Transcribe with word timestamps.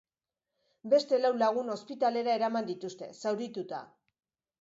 Beste 0.93 1.19
lau 1.19 1.29
lagun 1.43 1.69
ospitalera 1.73 2.33
eraman 2.39 2.69
dituzte, 2.71 3.11
zaurituta. 3.25 3.83